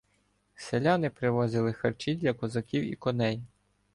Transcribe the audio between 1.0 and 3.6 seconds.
привозили харчі для козаків і коней.